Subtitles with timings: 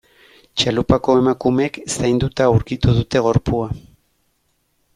[0.61, 3.69] Txalupako emakumeek zainduta aurkitu dute gorpua.